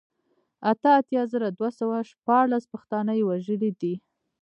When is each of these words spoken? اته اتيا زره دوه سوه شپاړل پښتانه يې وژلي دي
اته 0.71 0.89
اتيا 0.99 1.23
زره 1.31 1.47
دوه 1.57 1.69
سوه 1.79 1.97
شپاړل 2.09 2.61
پښتانه 2.73 3.11
يې 3.19 3.23
وژلي 3.29 3.71
دي 3.81 3.93